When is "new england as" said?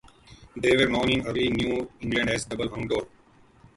1.51-2.47